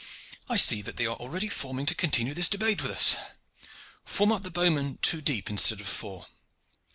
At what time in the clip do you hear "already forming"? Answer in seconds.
1.17-1.85